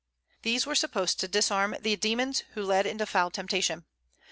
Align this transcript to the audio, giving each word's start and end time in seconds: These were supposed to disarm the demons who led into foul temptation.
These 0.41 0.65
were 0.65 0.73
supposed 0.73 1.19
to 1.19 1.27
disarm 1.27 1.75
the 1.79 1.95
demons 1.95 2.39
who 2.55 2.63
led 2.63 2.87
into 2.87 3.05
foul 3.05 3.29
temptation. 3.29 3.85